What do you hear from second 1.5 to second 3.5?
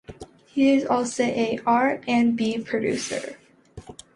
R and B producer.